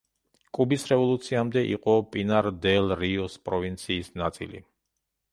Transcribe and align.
კუბის 0.57 0.85
რევოლუციამდე 0.91 1.61
იყო 1.73 1.93
პინარ-დელ-რიოს 2.15 3.35
პროვინციის 3.49 4.09
ნაწილი. 4.23 4.63